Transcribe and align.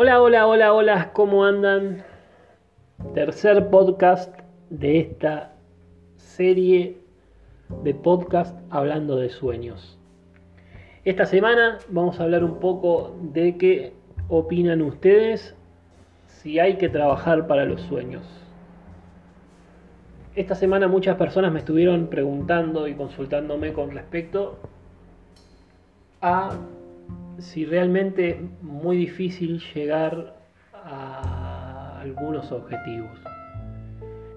Hola, 0.00 0.22
hola, 0.22 0.46
hola, 0.46 0.72
hola, 0.74 1.12
¿cómo 1.12 1.44
andan? 1.44 2.04
Tercer 3.14 3.68
podcast 3.68 4.32
de 4.70 5.00
esta 5.00 5.56
serie 6.14 6.98
de 7.82 7.94
podcast 7.94 8.56
hablando 8.70 9.16
de 9.16 9.28
sueños. 9.28 9.98
Esta 11.04 11.26
semana 11.26 11.78
vamos 11.88 12.20
a 12.20 12.22
hablar 12.22 12.44
un 12.44 12.60
poco 12.60 13.16
de 13.22 13.56
qué 13.58 13.92
opinan 14.28 14.82
ustedes 14.82 15.56
si 16.28 16.60
hay 16.60 16.76
que 16.76 16.88
trabajar 16.88 17.48
para 17.48 17.64
los 17.64 17.80
sueños. 17.82 18.22
Esta 20.36 20.54
semana 20.54 20.86
muchas 20.86 21.16
personas 21.16 21.50
me 21.50 21.58
estuvieron 21.58 22.06
preguntando 22.06 22.86
y 22.86 22.94
consultándome 22.94 23.72
con 23.72 23.90
respecto 23.90 24.60
a 26.20 26.56
si 27.38 27.64
realmente 27.64 28.30
es 28.30 28.62
muy 28.62 28.96
difícil 28.96 29.60
llegar 29.74 30.36
a 30.72 32.00
algunos 32.00 32.50
objetivos. 32.52 33.18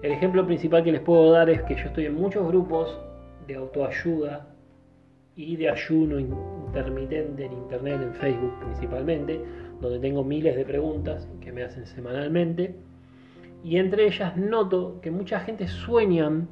El 0.02 0.12
ejemplo 0.12 0.44
principal 0.46 0.82
que 0.82 0.92
les 0.92 1.00
puedo 1.00 1.30
dar 1.30 1.48
es 1.48 1.62
que 1.62 1.74
yo 1.74 1.84
estoy 1.84 2.06
en 2.06 2.14
muchos 2.14 2.46
grupos 2.46 2.98
de 3.46 3.54
autoayuda 3.54 4.46
y 5.36 5.56
de 5.56 5.70
ayuno 5.70 6.18
intermitente 6.18 7.46
en 7.46 7.52
internet, 7.52 8.00
en 8.02 8.14
Facebook 8.14 8.58
principalmente, 8.60 9.40
donde 9.80 9.98
tengo 9.98 10.24
miles 10.24 10.56
de 10.56 10.64
preguntas 10.64 11.28
que 11.40 11.52
me 11.52 11.62
hacen 11.62 11.86
semanalmente. 11.86 12.74
Y 13.64 13.78
entre 13.78 14.06
ellas 14.06 14.36
noto 14.36 15.00
que 15.00 15.10
mucha 15.10 15.40
gente 15.40 15.68
sueñan 15.68 16.48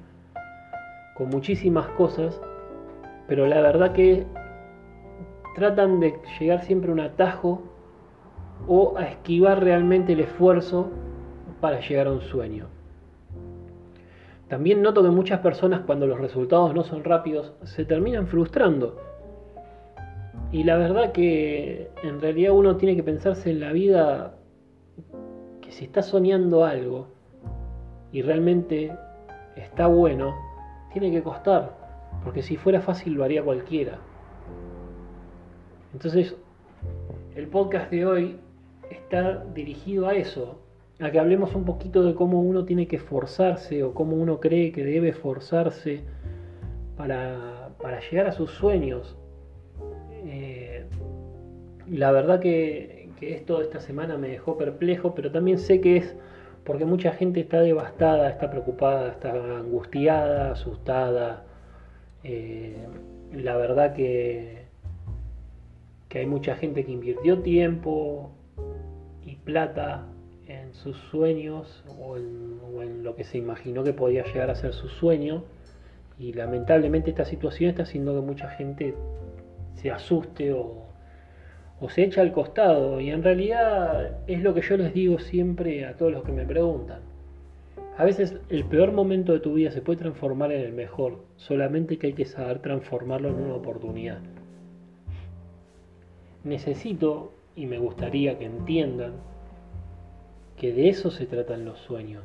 con 1.16 1.28
muchísimas 1.28 1.88
cosas, 1.88 2.40
pero 3.26 3.46
la 3.46 3.60
verdad 3.60 3.92
que 3.92 4.26
tratan 5.60 6.00
de 6.00 6.18
llegar 6.40 6.64
siempre 6.64 6.90
a 6.90 6.94
un 6.94 7.00
atajo 7.00 7.60
o 8.66 8.96
a 8.96 9.04
esquivar 9.04 9.62
realmente 9.62 10.14
el 10.14 10.20
esfuerzo 10.20 10.90
para 11.60 11.80
llegar 11.80 12.06
a 12.06 12.12
un 12.12 12.22
sueño. 12.22 12.66
También 14.48 14.80
noto 14.80 15.02
que 15.02 15.10
muchas 15.10 15.40
personas 15.40 15.82
cuando 15.82 16.06
los 16.06 16.18
resultados 16.18 16.74
no 16.74 16.82
son 16.82 17.04
rápidos 17.04 17.52
se 17.62 17.84
terminan 17.84 18.26
frustrando. 18.26 18.96
Y 20.50 20.64
la 20.64 20.76
verdad 20.78 21.12
que 21.12 21.90
en 22.02 22.20
realidad 22.22 22.52
uno 22.52 22.76
tiene 22.76 22.96
que 22.96 23.02
pensarse 23.02 23.50
en 23.50 23.60
la 23.60 23.72
vida 23.72 24.34
que 25.60 25.72
si 25.72 25.84
está 25.84 26.00
soñando 26.02 26.64
algo 26.64 27.08
y 28.12 28.22
realmente 28.22 28.96
está 29.56 29.86
bueno, 29.86 30.34
tiene 30.92 31.10
que 31.10 31.22
costar, 31.22 31.76
porque 32.24 32.42
si 32.42 32.56
fuera 32.56 32.80
fácil 32.80 33.12
lo 33.12 33.24
haría 33.24 33.44
cualquiera. 33.44 33.98
Entonces, 35.92 36.36
el 37.34 37.46
podcast 37.48 37.90
de 37.90 38.06
hoy 38.06 38.36
está 38.90 39.44
dirigido 39.54 40.08
a 40.08 40.14
eso, 40.14 40.60
a 41.00 41.10
que 41.10 41.18
hablemos 41.18 41.54
un 41.54 41.64
poquito 41.64 42.02
de 42.04 42.14
cómo 42.14 42.40
uno 42.40 42.64
tiene 42.64 42.86
que 42.86 42.98
forzarse 42.98 43.82
o 43.82 43.94
cómo 43.94 44.16
uno 44.16 44.40
cree 44.40 44.72
que 44.72 44.84
debe 44.84 45.12
forzarse 45.12 46.02
para, 46.96 47.70
llegar 48.10 48.26
a 48.26 48.32
sus 48.32 48.50
sueños. 48.50 49.16
Eh, 50.24 50.84
la 51.88 52.12
verdad 52.12 52.40
que, 52.40 53.08
que 53.18 53.34
esto 53.34 53.62
esta 53.62 53.80
semana 53.80 54.16
me 54.16 54.28
dejó 54.28 54.56
perplejo, 54.56 55.14
pero 55.14 55.30
también 55.30 55.58
sé 55.58 55.80
que 55.80 55.96
es 55.96 56.16
porque 56.64 56.84
mucha 56.84 57.12
gente 57.12 57.40
está 57.40 57.60
devastada, 57.60 58.28
está 58.28 58.50
preocupada, 58.50 59.08
está 59.08 59.32
angustiada, 59.32 60.52
asustada. 60.52 61.44
Eh, 62.22 62.76
la 63.32 63.56
verdad 63.56 63.94
que 63.94 64.59
que 66.10 66.18
hay 66.18 66.26
mucha 66.26 66.56
gente 66.56 66.84
que 66.84 66.90
invirtió 66.90 67.38
tiempo 67.38 68.32
y 69.24 69.36
plata 69.36 70.06
en 70.46 70.74
sus 70.74 70.96
sueños 71.10 71.84
o 71.98 72.16
en, 72.16 72.50
lo 73.04 73.14
que 73.14 73.24
se 73.24 73.38
imaginó 73.38 73.84
que 73.84 73.92
podía 73.92 74.24
llegar 74.24 74.50
a 74.50 74.56
ser 74.56 74.74
su 74.74 74.88
sueño. 74.88 75.44
Y 76.18 76.32
lamentablemente 76.32 77.10
esta 77.10 77.24
situación 77.24 77.70
está 77.70 77.84
haciendo 77.84 78.14
que 78.14 78.26
mucha 78.26 78.48
gente 78.50 78.94
se 79.76 79.90
asuste 79.90 80.52
o, 80.52 80.84
o 81.80 81.88
se 81.88 82.02
echa 82.02 82.22
al 82.22 82.32
costado. 82.32 83.00
Y 83.00 83.10
en 83.10 83.22
realidad 83.22 84.18
es 84.26 84.42
lo 84.42 84.52
que 84.52 84.62
yo 84.62 84.76
les 84.76 84.92
digo 84.92 85.18
siempre 85.20 85.86
a 85.86 85.96
todos 85.96 86.12
los 86.12 86.24
que 86.24 86.32
me 86.32 86.44
preguntan. 86.44 87.02
A 87.96 88.04
veces 88.04 88.36
el 88.48 88.64
peor 88.64 88.92
momento 88.92 89.32
de 89.32 89.40
tu 89.40 89.54
vida 89.54 89.70
se 89.70 89.80
puede 89.80 90.00
transformar 90.00 90.50
en 90.50 90.62
el 90.62 90.72
mejor, 90.72 91.24
solamente 91.36 91.98
que 91.98 92.08
hay 92.08 92.12
que 92.14 92.24
saber 92.24 92.58
transformarlo 92.58 93.28
en 93.28 93.34
una 93.36 93.54
oportunidad 93.54 94.18
necesito 96.44 97.32
y 97.56 97.66
me 97.66 97.78
gustaría 97.78 98.38
que 98.38 98.46
entiendan 98.46 99.12
que 100.56 100.72
de 100.72 100.88
eso 100.88 101.10
se 101.10 101.26
tratan 101.26 101.64
los 101.64 101.78
sueños. 101.78 102.24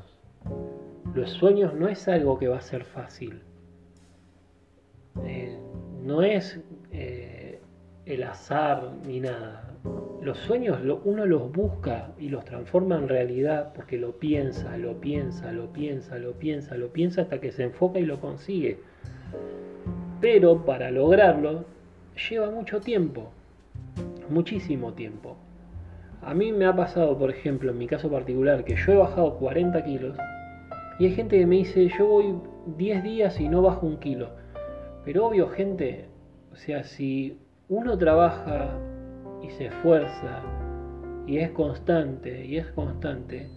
Los 1.13 1.31
sueños 1.31 1.73
no 1.73 1.87
es 1.87 2.07
algo 2.07 2.37
que 2.37 2.47
va 2.47 2.57
a 2.57 2.61
ser 2.61 2.83
fácil. 2.83 3.41
Eh, 5.23 5.57
no 6.03 6.21
es 6.21 6.59
eh, 6.91 7.59
el 8.05 8.23
azar 8.23 8.91
ni 9.07 9.19
nada. 9.19 9.71
Los 10.21 10.37
sueños 10.39 10.79
uno 11.05 11.25
los 11.25 11.51
busca 11.51 12.11
y 12.19 12.29
los 12.29 12.43
transforma 12.45 12.97
en 12.97 13.07
realidad 13.07 13.73
porque 13.73 13.97
lo 13.97 14.13
piensa, 14.13 14.77
lo 14.77 14.99
piensa, 14.99 15.51
lo 15.51 15.71
piensa, 15.71 16.17
lo 16.17 16.33
piensa, 16.33 16.75
lo 16.75 16.87
piensa 16.89 17.21
hasta 17.21 17.39
que 17.39 17.51
se 17.51 17.63
enfoca 17.63 17.99
y 17.99 18.05
lo 18.05 18.19
consigue. 18.19 18.79
Pero 20.19 20.65
para 20.65 20.91
lograrlo 20.91 21.65
lleva 22.29 22.49
mucho 22.49 22.81
tiempo 22.81 23.31
muchísimo 24.30 24.94
tiempo. 24.94 25.38
A 26.22 26.34
mí 26.34 26.52
me 26.52 26.66
ha 26.66 26.75
pasado, 26.75 27.18
por 27.18 27.30
ejemplo, 27.30 27.72
en 27.72 27.78
mi 27.78 27.88
caso 27.88 28.09
particular, 28.09 28.63
que 28.63 28.75
yo 28.75 28.94
he 28.94 28.96
bajado 28.96 29.38
40 29.38 29.84
kilos 29.84 30.18
y 30.97 31.06
hay 31.06 31.12
gente 31.13 31.38
que 31.38 31.46
me 31.46 31.58
dice, 31.58 31.90
yo 31.90 32.08
voy 32.08 32.36
10 32.78 33.03
días 33.03 33.40
y 33.40 33.50
no 33.50 33.62
bajo 33.62 33.86
un 33.86 33.97
kilo. 33.97 34.30
Pero 35.03 35.28
obvio, 35.28 35.50
gente, 35.50 36.06
o 36.52 36.56
sea, 36.56 36.84
si 36.84 37.40
uno 37.68 37.97
trabaja 37.97 38.80
y 39.44 39.50
se 39.52 39.68
esfuerza 39.68 40.42
y 41.28 41.38
es 41.38 41.52
constante 41.52 42.46
y 42.46 42.57
es 42.57 42.68
constante, 42.68 43.50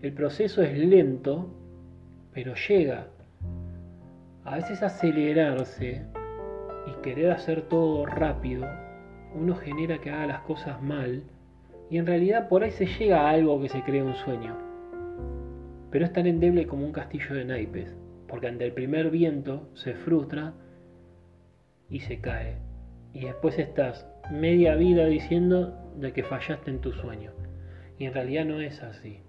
el 0.00 0.12
proceso 0.12 0.62
es 0.62 0.78
lento, 0.78 1.54
pero 2.32 2.54
llega. 2.68 3.08
A 4.44 4.56
veces 4.56 4.82
acelerarse 4.82 6.06
y 6.86 7.02
querer 7.02 7.32
hacer 7.32 7.62
todo 7.62 8.06
rápido 8.06 8.66
uno 9.34 9.54
genera 9.56 9.98
que 9.98 10.10
haga 10.10 10.26
las 10.26 10.40
cosas 10.40 10.82
mal 10.82 11.22
y 11.90 11.98
en 11.98 12.06
realidad 12.06 12.48
por 12.48 12.62
ahí 12.62 12.70
se 12.72 12.86
llega 12.86 13.22
a 13.22 13.30
algo 13.30 13.60
que 13.60 13.68
se 13.68 13.82
cree 13.82 14.02
un 14.02 14.14
sueño. 14.14 14.56
Pero 15.90 16.04
es 16.04 16.12
tan 16.12 16.26
endeble 16.26 16.66
como 16.66 16.84
un 16.84 16.92
castillo 16.92 17.34
de 17.34 17.44
naipes, 17.44 17.94
porque 18.26 18.48
ante 18.48 18.64
el 18.64 18.72
primer 18.72 19.10
viento 19.10 19.68
se 19.74 19.94
frustra 19.94 20.52
y 21.88 22.00
se 22.00 22.20
cae. 22.20 22.58
Y 23.14 23.24
después 23.24 23.58
estás 23.58 24.06
media 24.30 24.74
vida 24.74 25.06
diciendo 25.06 25.74
de 25.96 26.12
que 26.12 26.22
fallaste 26.22 26.70
en 26.70 26.80
tu 26.80 26.92
sueño. 26.92 27.32
Y 27.98 28.04
en 28.04 28.12
realidad 28.12 28.44
no 28.44 28.60
es 28.60 28.82
así. 28.82 29.20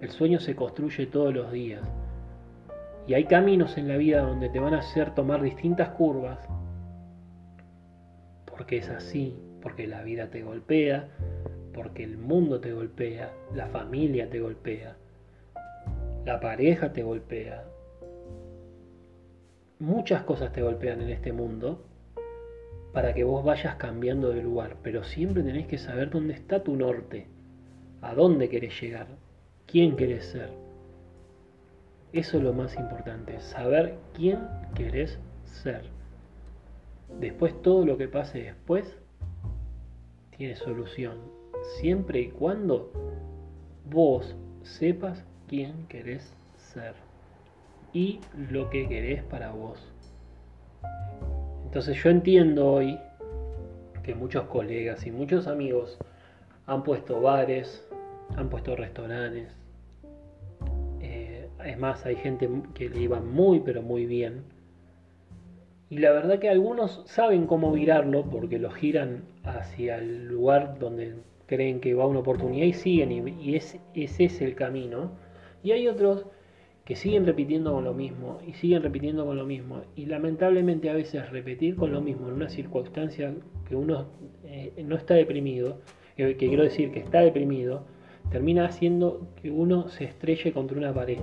El 0.00 0.10
sueño 0.10 0.38
se 0.38 0.54
construye 0.54 1.06
todos 1.06 1.34
los 1.34 1.50
días. 1.50 1.82
Y 3.08 3.14
hay 3.14 3.24
caminos 3.24 3.76
en 3.76 3.88
la 3.88 3.96
vida 3.96 4.20
donde 4.20 4.48
te 4.48 4.60
van 4.60 4.74
a 4.74 4.78
hacer 4.78 5.14
tomar 5.14 5.42
distintas 5.42 5.88
curvas 5.90 6.38
porque 8.58 8.78
es 8.78 8.88
así, 8.90 9.38
porque 9.62 9.86
la 9.86 10.02
vida 10.02 10.30
te 10.30 10.42
golpea, 10.42 11.08
porque 11.72 12.02
el 12.02 12.18
mundo 12.18 12.60
te 12.60 12.72
golpea, 12.72 13.32
la 13.54 13.68
familia 13.68 14.28
te 14.28 14.40
golpea, 14.40 14.96
la 16.26 16.40
pareja 16.40 16.92
te 16.92 17.04
golpea. 17.04 17.64
Muchas 19.78 20.24
cosas 20.24 20.52
te 20.52 20.60
golpean 20.60 21.00
en 21.02 21.10
este 21.10 21.32
mundo 21.32 21.84
para 22.92 23.14
que 23.14 23.22
vos 23.22 23.44
vayas 23.44 23.76
cambiando 23.76 24.30
de 24.30 24.42
lugar, 24.42 24.76
pero 24.82 25.04
siempre 25.04 25.44
tenés 25.44 25.68
que 25.68 25.78
saber 25.78 26.10
dónde 26.10 26.34
está 26.34 26.64
tu 26.64 26.74
norte, 26.74 27.28
a 28.02 28.12
dónde 28.12 28.48
querés 28.48 28.78
llegar, 28.80 29.06
quién 29.68 29.94
querés 29.94 30.24
ser. 30.24 30.50
Eso 32.12 32.38
es 32.38 32.42
lo 32.42 32.52
más 32.52 32.74
importante, 32.74 33.38
saber 33.38 33.94
quién 34.14 34.40
querés 34.74 35.16
ser. 35.44 35.97
Después 37.20 37.60
todo 37.62 37.84
lo 37.84 37.96
que 37.96 38.08
pase 38.08 38.42
después 38.42 38.96
tiene 40.36 40.54
solución, 40.54 41.18
siempre 41.80 42.20
y 42.20 42.28
cuando 42.28 42.92
vos 43.90 44.36
sepas 44.62 45.24
quién 45.48 45.86
querés 45.88 46.32
ser 46.56 46.94
y 47.92 48.20
lo 48.50 48.70
que 48.70 48.88
querés 48.88 49.22
para 49.24 49.50
vos. 49.50 49.92
Entonces 51.64 52.02
yo 52.02 52.10
entiendo 52.10 52.72
hoy 52.72 52.98
que 54.02 54.14
muchos 54.14 54.44
colegas 54.44 55.06
y 55.06 55.10
muchos 55.10 55.46
amigos 55.46 55.98
han 56.66 56.82
puesto 56.82 57.20
bares, 57.20 57.86
han 58.36 58.48
puesto 58.48 58.76
restaurantes. 58.76 59.52
Eh, 61.00 61.48
es 61.64 61.78
más, 61.78 62.06
hay 62.06 62.16
gente 62.16 62.48
que 62.74 62.88
le 62.88 63.00
iba 63.00 63.20
muy 63.20 63.60
pero 63.60 63.82
muy 63.82 64.06
bien 64.06 64.44
y 65.90 65.98
la 65.98 66.12
verdad 66.12 66.38
que 66.38 66.50
algunos 66.50 67.02
saben 67.06 67.46
cómo 67.46 67.72
virarlo 67.72 68.24
porque 68.24 68.58
lo 68.58 68.70
giran 68.70 69.22
hacia 69.42 69.96
el 69.96 70.26
lugar 70.26 70.78
donde 70.78 71.14
creen 71.46 71.80
que 71.80 71.94
va 71.94 72.06
una 72.06 72.18
oportunidad 72.18 72.66
y 72.66 72.74
siguen 72.74 73.10
y, 73.40 73.56
ese 73.56 73.80
es 73.94 74.40
el 74.42 74.54
camino. 74.54 75.12
Y 75.62 75.72
hay 75.72 75.88
otros 75.88 76.26
que 76.84 76.94
siguen 76.94 77.24
repitiendo 77.24 77.72
con 77.72 77.84
lo 77.84 77.94
mismo 77.94 78.38
y 78.46 78.52
siguen 78.52 78.82
repitiendo 78.82 79.24
con 79.24 79.38
lo 79.38 79.46
mismo. 79.46 79.80
Y 79.96 80.06
lamentablemente 80.06 80.90
a 80.90 80.94
veces 80.94 81.30
repetir 81.30 81.74
con 81.74 81.90
lo 81.90 82.02
mismo 82.02 82.28
en 82.28 82.34
una 82.34 82.50
circunstancia 82.50 83.34
que 83.66 83.74
uno 83.74 84.08
eh, 84.44 84.72
no 84.84 84.94
está 84.94 85.14
deprimido, 85.14 85.80
que 86.16 86.36
quiero 86.36 86.64
decir 86.64 86.90
que 86.90 87.00
está 87.00 87.20
deprimido, 87.20 87.86
termina 88.30 88.66
haciendo 88.66 89.26
que 89.40 89.50
uno 89.50 89.88
se 89.88 90.04
estrelle 90.04 90.52
contra 90.52 90.76
una 90.76 90.92
pared. 90.92 91.18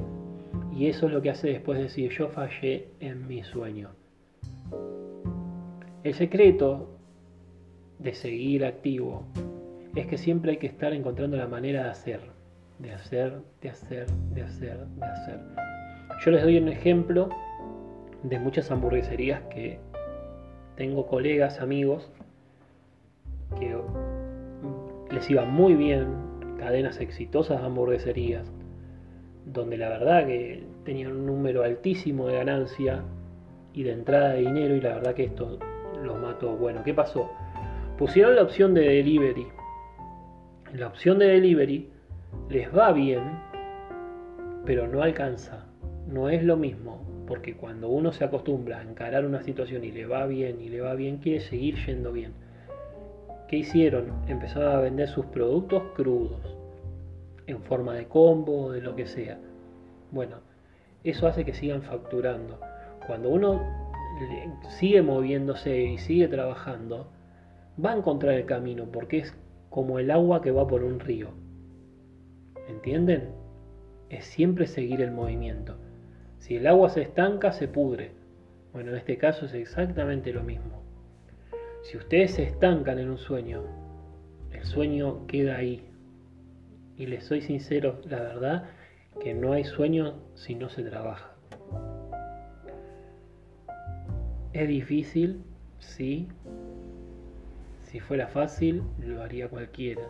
Y 0.75 0.88
eso 0.88 1.06
es 1.06 1.13
lo 1.13 1.21
que 1.21 1.29
hace 1.29 1.50
después 1.50 1.79
decir 1.79 2.12
yo 2.12 2.29
fallé 2.29 2.88
en 3.00 3.27
mi 3.27 3.44
sueño. 3.44 3.91
El 6.06 6.13
secreto 6.13 6.88
de 7.98 8.13
seguir 8.13 8.63
activo 8.63 9.24
es 9.96 10.06
que 10.06 10.19
siempre 10.19 10.52
hay 10.52 10.57
que 10.57 10.68
estar 10.68 10.94
encontrando 10.94 11.36
la 11.36 11.48
manera 11.48 11.86
de 11.86 11.90
hacer, 11.90 12.22
de 12.78 12.92
hacer, 12.92 13.42
de 13.60 13.69
hacer, 13.69 14.06
de 14.36 14.44
hacer, 14.44 14.86
de 14.86 15.04
hacer. 15.04 15.40
Yo 16.24 16.30
les 16.30 16.44
doy 16.44 16.60
un 16.60 16.68
ejemplo 16.68 17.30
de 18.22 18.38
muchas 18.38 18.69
hamburgueserías 18.69 19.42
que 19.50 19.80
tengo 20.75 21.07
colegas, 21.07 21.60
amigos, 21.60 22.12
que 23.60 23.75
les 25.12 25.28
iba 25.31 25.44
muy 25.44 25.74
bien, 25.74 26.06
cadenas 26.60 27.00
exitosas 27.00 27.62
de 27.62 27.66
hamburgueserías, 27.66 28.51
donde 29.48 29.80
la 29.80 29.90
verdad 29.90 30.28
que 30.28 30.68
tenían 30.84 31.13
un 31.13 31.25
número 31.25 31.63
altísimo 31.63 32.28
de 32.28 32.36
ganancia 32.36 33.01
y 33.74 33.81
de 33.81 33.94
entrada 33.94 34.34
de 34.34 34.42
dinero 34.42 34.75
y 34.75 34.81
la 34.81 34.94
verdad 34.94 35.16
que 35.16 35.24
esto 35.24 35.58
los 36.06 36.19
mató. 36.19 36.56
Bueno, 36.56 36.84
¿qué 36.84 36.94
pasó? 36.94 37.31
Pusieron 37.98 38.36
la 38.36 38.44
opción 38.44 38.74
de 38.74 38.81
delivery. 38.81 39.48
La 40.74 40.88
opción 40.88 41.19
de 41.19 41.28
delivery 41.28 41.90
les 42.50 42.75
va 42.75 42.92
bien, 42.92 43.24
pero 44.66 44.88
no 44.88 45.02
alcanza. 45.02 45.66
No 46.07 46.30
es 46.30 46.44
lo 46.44 46.57
mismo, 46.57 47.02
porque 47.28 47.56
cuando 47.56 47.90
uno 47.90 48.12
se 48.12 48.24
acostumbra 48.24 48.80
a 48.80 48.84
encarar 48.84 49.25
una 49.25 49.42
situación 49.42 49.84
y 49.84 49.92
le 49.92 50.06
va 50.06 50.25
bien 50.25 50.62
y 50.62 50.69
le 50.69 50.81
va 50.81 50.94
bien, 50.94 51.18
quiere 51.18 51.40
seguir 51.40 51.75
yendo 51.86 52.12
bien. 52.12 52.34
¿Qué 53.48 53.58
hicieron? 53.58 54.12
Empezaron 54.28 54.75
a 54.75 54.80
vender 54.80 55.08
sus 55.08 55.25
productos 55.28 55.84
crudos 55.96 56.56
en 57.48 57.62
forma 57.62 57.94
de 57.94 58.08
combo 58.08 58.72
de 58.72 58.81
lo 58.81 58.96
que 58.96 59.06
sea. 59.06 59.38
Bueno, 60.12 60.38
eso 61.04 61.28
hace 61.28 61.46
que 61.46 61.54
sigan 61.54 61.84
facturando. 61.84 62.60
Cuando 63.06 63.30
uno 63.30 63.85
sigue 64.69 65.01
moviéndose 65.01 65.81
y 65.81 65.97
sigue 65.97 66.27
trabajando, 66.27 67.12
va 67.83 67.91
a 67.91 67.97
encontrar 67.97 68.33
el 68.33 68.45
camino 68.45 68.85
porque 68.91 69.19
es 69.19 69.35
como 69.69 70.00
el 70.00 70.12
agua 70.12 70.41
que 70.41 70.51
va 70.51 70.67
por 70.67 70.83
un 70.83 71.00
río. 71.00 71.29
¿Entienden? 72.67 73.29
Es 74.09 74.25
siempre 74.25 74.67
seguir 74.67 75.01
el 75.01 75.12
movimiento. 75.12 75.75
Si 76.39 76.56
el 76.56 76.67
agua 76.67 76.89
se 76.89 77.01
estanca, 77.01 77.51
se 77.51 77.67
pudre. 77.67 78.12
Bueno, 78.73 78.91
en 78.91 78.97
este 78.97 79.17
caso 79.17 79.45
es 79.45 79.53
exactamente 79.53 80.31
lo 80.33 80.44
mismo. 80.44 80.83
Si 81.83 81.97
ustedes 81.97 82.31
se 82.31 82.44
estancan 82.44 83.00
en 83.00 83.09
un 83.09 83.17
sueño, 83.17 83.63
el 84.51 84.63
sueño 84.63 85.27
queda 85.27 85.57
ahí, 85.57 85.83
y 86.97 87.06
les 87.07 87.25
soy 87.25 87.41
sincero, 87.41 88.01
la 88.06 88.19
verdad, 88.19 88.63
que 89.19 89.33
no 89.33 89.53
hay 89.53 89.63
sueño 89.63 90.15
si 90.33 90.56
no 90.56 90.69
se 90.69 90.83
trabaja. 90.83 91.35
Es 94.56 94.69
difícil, 94.69 95.44
sí. 95.80 96.30
Si 97.81 98.00
fuera 98.00 98.30
fácil, 98.30 98.84
lo 99.00 99.22
haría 99.22 99.50
cualquiera. 99.50 100.07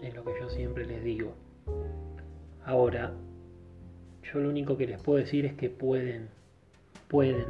Es 0.00 0.14
lo 0.14 0.24
que 0.24 0.32
yo 0.40 0.48
siempre 0.48 0.86
les 0.86 1.04
digo. 1.04 1.34
Ahora, 2.64 3.12
yo 4.22 4.40
lo 4.40 4.48
único 4.48 4.78
que 4.78 4.86
les 4.86 4.98
puedo 4.98 5.18
decir 5.18 5.44
es 5.44 5.52
que 5.52 5.68
pueden. 5.68 6.30
Pueden. 7.08 7.44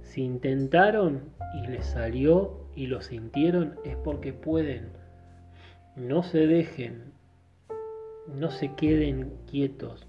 Si 0.00 0.22
intentaron 0.22 1.20
y 1.62 1.66
les 1.66 1.84
salió 1.84 2.58
y 2.74 2.86
lo 2.86 3.02
sintieron, 3.02 3.74
es 3.84 3.96
porque 3.96 4.32
pueden. 4.32 4.88
No 5.94 6.22
se 6.22 6.46
dejen, 6.46 7.12
no 8.34 8.50
se 8.50 8.72
queden 8.76 9.30
quietos. 9.50 10.06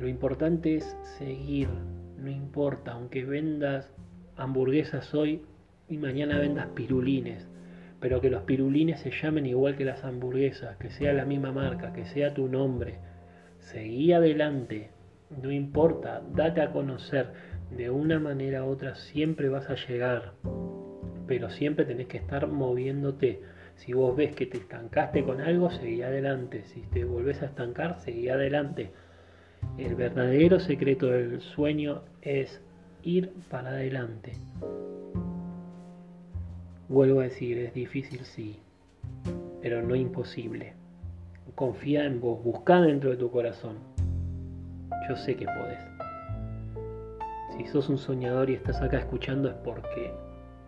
Lo 0.00 0.08
importante 0.08 0.74
es 0.74 0.96
seguir, 1.18 1.68
no 2.18 2.30
importa, 2.30 2.92
aunque 2.92 3.24
vendas 3.24 3.92
hamburguesas 4.36 5.14
hoy 5.14 5.42
y 5.88 5.98
mañana 5.98 6.38
vendas 6.38 6.68
pirulines, 6.74 7.48
pero 8.00 8.20
que 8.20 8.30
los 8.30 8.42
pirulines 8.42 9.00
se 9.00 9.10
llamen 9.10 9.46
igual 9.46 9.76
que 9.76 9.84
las 9.84 10.04
hamburguesas, 10.04 10.76
que 10.76 10.90
sea 10.90 11.12
la 11.12 11.24
misma 11.24 11.52
marca, 11.52 11.92
que 11.92 12.04
sea 12.06 12.34
tu 12.34 12.48
nombre. 12.48 12.98
Seguí 13.58 14.12
adelante, 14.12 14.90
no 15.42 15.50
importa, 15.50 16.22
date 16.34 16.60
a 16.60 16.72
conocer, 16.72 17.32
de 17.70 17.90
una 17.90 18.20
manera 18.20 18.64
u 18.64 18.68
otra 18.68 18.94
siempre 18.94 19.48
vas 19.48 19.68
a 19.70 19.74
llegar, 19.74 20.34
pero 21.26 21.50
siempre 21.50 21.84
tenés 21.84 22.06
que 22.06 22.18
estar 22.18 22.46
moviéndote 22.46 23.42
si 23.76 23.92
vos 23.92 24.16
ves 24.16 24.34
que 24.34 24.46
te 24.46 24.56
estancaste 24.56 25.22
con 25.22 25.40
algo, 25.40 25.70
seguí 25.70 26.02
adelante. 26.02 26.64
Si 26.64 26.80
te 26.80 27.04
volvés 27.04 27.42
a 27.42 27.46
estancar, 27.46 28.00
seguí 28.00 28.28
adelante. 28.28 28.90
El 29.78 29.94
verdadero 29.94 30.58
secreto 30.58 31.08
del 31.08 31.42
sueño 31.42 32.00
es 32.22 32.62
ir 33.02 33.30
para 33.50 33.68
adelante. 33.68 34.32
Vuelvo 36.88 37.20
a 37.20 37.24
decir, 37.24 37.58
es 37.58 37.74
difícil 37.74 38.20
sí, 38.20 38.58
pero 39.60 39.82
no 39.82 39.94
imposible. 39.94 40.72
Confía 41.54 42.06
en 42.06 42.20
vos, 42.20 42.42
busca 42.42 42.80
dentro 42.80 43.10
de 43.10 43.18
tu 43.18 43.30
corazón. 43.30 43.76
Yo 45.08 45.16
sé 45.16 45.36
que 45.36 45.44
podés. 45.44 45.84
Si 47.56 47.66
sos 47.66 47.90
un 47.90 47.98
soñador 47.98 48.48
y 48.48 48.54
estás 48.54 48.80
acá 48.80 48.98
escuchando 48.98 49.50
es 49.50 49.56
porque 49.56 50.12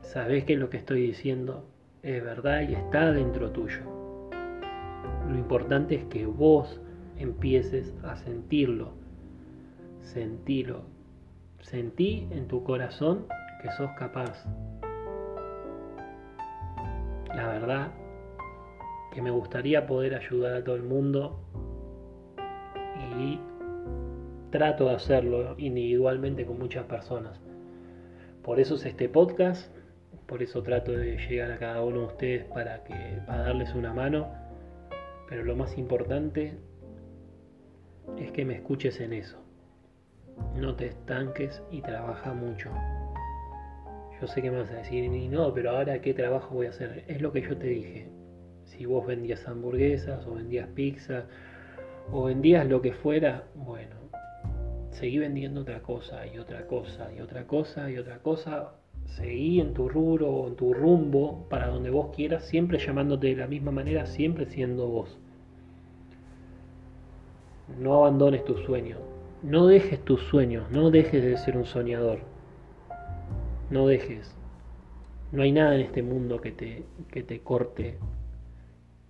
sabés 0.02 0.44
que 0.44 0.56
lo 0.56 0.68
que 0.68 0.76
estoy 0.76 1.00
diciendo 1.00 1.64
es 2.02 2.22
verdad 2.22 2.60
y 2.68 2.74
está 2.74 3.10
dentro 3.12 3.50
tuyo. 3.52 3.80
Lo 5.30 5.34
importante 5.34 5.94
es 5.94 6.04
que 6.04 6.26
vos 6.26 6.80
empieces 7.16 7.94
a 8.02 8.16
sentirlo. 8.16 8.97
Sentilo. 10.12 10.82
Sentí 11.60 12.28
en 12.30 12.48
tu 12.48 12.64
corazón 12.64 13.26
que 13.62 13.70
sos 13.72 13.90
capaz. 13.98 14.44
La 17.34 17.46
verdad 17.48 17.92
que 19.12 19.22
me 19.22 19.30
gustaría 19.30 19.86
poder 19.86 20.14
ayudar 20.14 20.54
a 20.54 20.64
todo 20.64 20.76
el 20.76 20.82
mundo 20.82 21.40
y 23.18 23.38
trato 24.50 24.86
de 24.86 24.94
hacerlo 24.94 25.54
individualmente 25.58 26.46
con 26.46 26.58
muchas 26.58 26.86
personas. 26.86 27.40
Por 28.42 28.60
eso 28.60 28.76
es 28.76 28.86
este 28.86 29.08
podcast 29.08 29.70
por 30.28 30.42
eso 30.42 30.62
trato 30.62 30.92
de 30.92 31.16
llegar 31.16 31.50
a 31.50 31.58
cada 31.58 31.82
uno 31.82 32.00
de 32.00 32.06
ustedes 32.06 32.44
para, 32.44 32.84
que, 32.84 32.92
para 33.26 33.44
darles 33.44 33.74
una 33.74 33.94
mano. 33.94 34.28
Pero 35.26 35.42
lo 35.42 35.56
más 35.56 35.78
importante 35.78 36.58
es 38.18 38.30
que 38.32 38.44
me 38.44 38.56
escuches 38.56 39.00
en 39.00 39.14
eso. 39.14 39.47
No 40.56 40.74
te 40.74 40.86
estanques 40.86 41.62
y 41.70 41.82
trabaja 41.82 42.32
mucho. 42.32 42.70
Yo 44.20 44.26
sé 44.26 44.42
que 44.42 44.50
me 44.50 44.58
vas 44.58 44.70
a 44.70 44.78
decir, 44.78 45.04
y 45.04 45.28
no, 45.28 45.54
pero 45.54 45.70
ahora 45.70 46.00
qué 46.00 46.12
trabajo 46.12 46.54
voy 46.54 46.66
a 46.66 46.70
hacer. 46.70 47.04
Es 47.06 47.20
lo 47.20 47.32
que 47.32 47.42
yo 47.42 47.56
te 47.56 47.68
dije. 47.68 48.08
Si 48.64 48.84
vos 48.86 49.06
vendías 49.06 49.46
hamburguesas 49.46 50.26
o 50.26 50.34
vendías 50.34 50.68
pizza 50.68 51.24
o 52.10 52.24
vendías 52.24 52.66
lo 52.66 52.82
que 52.82 52.92
fuera, 52.92 53.44
bueno, 53.54 53.96
seguí 54.90 55.18
vendiendo 55.18 55.60
otra 55.60 55.80
cosa 55.80 56.26
y 56.26 56.38
otra 56.38 56.66
cosa 56.66 57.12
y 57.16 57.20
otra 57.20 57.46
cosa 57.46 57.90
y 57.90 57.98
otra 57.98 58.18
cosa 58.18 58.72
seguí 59.04 59.60
en 59.60 59.74
tu 59.74 59.88
rubro 59.88 60.28
o 60.28 60.48
en 60.48 60.56
tu 60.56 60.74
rumbo 60.74 61.46
para 61.48 61.68
donde 61.68 61.90
vos 61.90 62.14
quieras, 62.14 62.44
siempre 62.44 62.78
llamándote 62.78 63.28
de 63.28 63.36
la 63.36 63.46
misma 63.46 63.70
manera, 63.70 64.06
siempre 64.06 64.46
siendo 64.46 64.86
vos. 64.88 65.18
No 67.80 67.94
abandones 67.94 68.44
tus 68.44 68.60
sueños, 68.64 68.98
no 69.42 69.66
dejes 69.66 70.04
tus 70.04 70.22
sueños, 70.22 70.70
no 70.70 70.90
dejes 70.90 71.22
de 71.22 71.36
ser 71.36 71.56
un 71.56 71.66
soñador. 71.66 72.20
No 73.70 73.86
dejes. 73.86 74.34
No 75.30 75.42
hay 75.42 75.52
nada 75.52 75.74
en 75.74 75.82
este 75.82 76.02
mundo 76.02 76.40
que 76.40 76.52
te, 76.52 76.84
que 77.10 77.22
te 77.22 77.40
corte. 77.40 77.98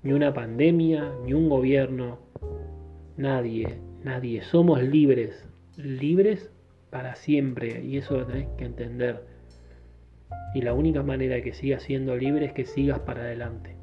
Ni 0.03 0.13
una 0.13 0.35
pandemia, 0.35 1.13
ni 1.25 1.33
un 1.33 1.49
gobierno. 1.49 2.19
Nadie, 3.17 3.79
nadie. 4.03 4.43
Somos 4.43 4.83
libres. 4.83 5.47
Libres 5.77 6.51
para 6.91 7.15
siempre. 7.15 7.85
Y 7.85 7.99
eso 7.99 8.17
lo 8.19 8.27
tenés 8.27 8.49
que 8.57 8.65
entender 8.65 9.39
y 10.55 10.63
la 10.63 10.75
única 10.75 11.03
manera 11.03 11.37
de 11.37 11.43
que 11.43 11.53
sigas 11.53 11.83
siendo 11.83 12.17
libre 12.17 12.47
es 12.47 12.53
que 12.53 12.65
sigas 12.65 13.01
para 13.01 13.23
adelante. 13.23 13.77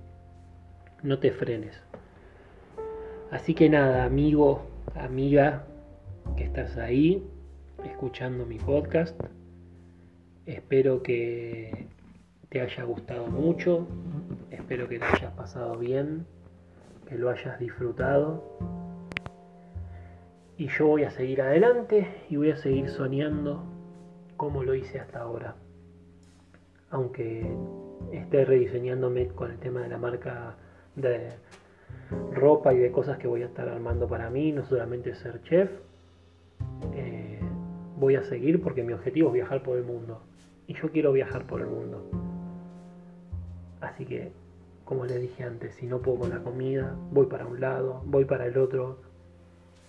No 1.03 1.19
te 1.19 1.31
frenes. 1.31 1.81
Así 3.31 3.53
que 3.53 3.69
nada, 3.69 4.05
amigo, 4.05 4.65
amiga, 4.95 5.65
que 6.35 6.43
estás 6.43 6.77
ahí 6.77 7.23
escuchando 7.83 8.45
mi 8.45 8.57
podcast. 8.57 9.19
Espero 10.45 11.01
que 11.01 11.87
te 12.49 12.61
haya 12.61 12.83
gustado 12.83 13.27
mucho. 13.27 13.87
Espero 14.51 14.87
que 14.87 14.99
lo 14.99 15.05
hayas 15.05 15.33
pasado 15.33 15.77
bien, 15.77 16.25
que 17.07 17.17
lo 17.17 17.29
hayas 17.29 17.59
disfrutado. 17.59 18.43
Y 20.57 20.67
yo 20.67 20.87
voy 20.87 21.03
a 21.03 21.11
seguir 21.11 21.41
adelante 21.41 22.07
y 22.29 22.37
voy 22.37 22.51
a 22.51 22.57
seguir 22.57 22.89
soñando 22.89 23.63
como 24.37 24.63
lo 24.63 24.73
hice 24.75 24.99
hasta 24.99 25.19
ahora. 25.19 25.55
Aunque 26.89 27.45
esté 28.11 28.45
rediseñándome 28.45 29.27
con 29.27 29.51
el 29.51 29.57
tema 29.57 29.81
de 29.81 29.89
la 29.89 29.97
marca 29.97 30.55
de 30.95 31.31
ropa 32.33 32.73
y 32.73 32.77
de 32.77 32.91
cosas 32.91 33.17
que 33.17 33.27
voy 33.27 33.43
a 33.43 33.47
estar 33.47 33.67
armando 33.67 34.07
para 34.07 34.29
mí, 34.29 34.51
no 34.51 34.63
solamente 34.65 35.15
ser 35.15 35.41
chef, 35.43 35.69
eh, 36.93 37.39
voy 37.97 38.15
a 38.15 38.23
seguir 38.23 38.61
porque 38.61 38.83
mi 38.83 38.93
objetivo 38.93 39.29
es 39.29 39.33
viajar 39.33 39.63
por 39.63 39.77
el 39.77 39.83
mundo. 39.83 40.21
Y 40.67 40.73
yo 40.73 40.91
quiero 40.91 41.11
viajar 41.11 41.45
por 41.45 41.61
el 41.61 41.67
mundo. 41.67 42.03
Así 43.81 44.05
que, 44.05 44.31
como 44.83 45.05
les 45.05 45.21
dije 45.21 45.43
antes, 45.43 45.75
si 45.75 45.85
no 45.85 45.99
puedo 45.99 46.19
con 46.19 46.29
la 46.29 46.39
comida, 46.39 46.95
voy 47.11 47.27
para 47.27 47.45
un 47.45 47.59
lado, 47.59 48.01
voy 48.05 48.25
para 48.25 48.45
el 48.45 48.57
otro. 48.57 48.97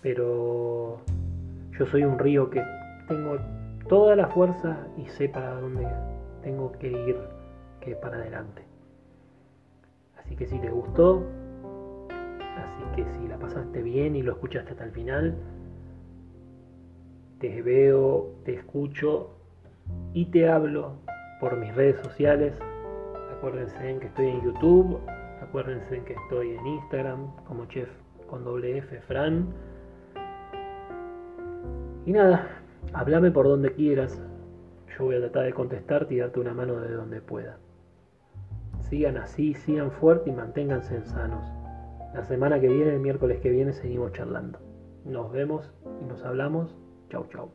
Pero 0.01 1.01
yo 1.77 1.85
soy 1.87 2.03
un 2.03 2.19
río 2.19 2.49
que 2.49 2.63
tengo 3.07 3.37
toda 3.87 4.15
la 4.15 4.27
fuerza 4.27 4.87
y 4.97 5.07
sé 5.07 5.29
para 5.29 5.59
dónde 5.59 5.87
tengo 6.43 6.71
que 6.73 6.91
ir, 6.91 7.17
que 7.81 7.95
para 7.95 8.17
adelante. 8.17 8.63
Así 10.17 10.35
que 10.35 10.45
si 10.45 10.59
te 10.59 10.69
gustó, 10.69 11.23
así 12.09 12.83
que 12.95 13.05
si 13.13 13.27
la 13.27 13.37
pasaste 13.37 13.81
bien 13.81 14.15
y 14.15 14.21
lo 14.21 14.33
escuchaste 14.33 14.71
hasta 14.71 14.83
el 14.83 14.91
final, 14.91 15.37
te 17.39 17.61
veo, 17.61 18.31
te 18.45 18.55
escucho 18.55 19.29
y 20.13 20.25
te 20.25 20.49
hablo 20.49 20.93
por 21.39 21.57
mis 21.57 21.73
redes 21.75 21.97
sociales. 22.03 22.53
Acuérdense 23.37 23.89
en 23.89 23.99
que 23.99 24.07
estoy 24.07 24.27
en 24.27 24.41
YouTube, 24.41 24.99
acuérdense 25.41 25.95
en 25.95 26.05
que 26.05 26.13
estoy 26.13 26.51
en 26.51 26.65
Instagram 26.65 27.35
como 27.45 27.65
chef 27.67 27.89
con 28.27 28.43
doble 28.43 28.77
F 28.77 28.99
Fran. 29.01 29.47
Y 32.05 32.11
nada, 32.11 32.47
háblame 32.93 33.31
por 33.31 33.47
donde 33.47 33.71
quieras. 33.71 34.19
Yo 34.97 35.05
voy 35.05 35.15
a 35.15 35.19
tratar 35.19 35.43
de 35.45 35.53
contestarte 35.53 36.15
y 36.15 36.17
darte 36.17 36.39
una 36.39 36.53
mano 36.53 36.79
de 36.79 36.91
donde 36.91 37.21
pueda. 37.21 37.57
Sigan 38.79 39.17
así, 39.17 39.53
sigan 39.53 39.91
fuerte 39.91 40.29
y 40.29 40.33
manténganse 40.33 41.01
sanos. 41.03 41.45
La 42.13 42.23
semana 42.23 42.59
que 42.59 42.69
viene, 42.69 42.93
el 42.93 42.99
miércoles 42.99 43.39
que 43.41 43.49
viene, 43.49 43.73
seguimos 43.73 44.13
charlando. 44.13 44.59
Nos 45.05 45.31
vemos 45.31 45.71
y 46.01 46.05
nos 46.05 46.23
hablamos. 46.23 46.75
Chau, 47.09 47.25
chau. 47.33 47.51